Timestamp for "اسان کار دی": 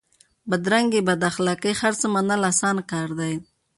2.51-3.35